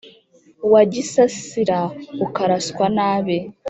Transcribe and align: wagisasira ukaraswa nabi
wagisasira 0.73 1.79
ukaraswa 2.25 2.85
nabi 2.97 3.37